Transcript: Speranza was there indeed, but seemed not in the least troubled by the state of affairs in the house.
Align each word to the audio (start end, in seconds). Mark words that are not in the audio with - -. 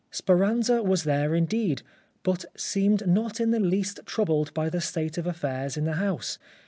Speranza 0.09 0.81
was 0.81 1.03
there 1.03 1.35
indeed, 1.35 1.83
but 2.23 2.45
seemed 2.57 3.05
not 3.05 3.39
in 3.39 3.51
the 3.51 3.59
least 3.59 3.99
troubled 4.07 4.51
by 4.55 4.67
the 4.67 4.81
state 4.81 5.19
of 5.19 5.27
affairs 5.27 5.77
in 5.77 5.85
the 5.85 5.93
house. 5.93 6.39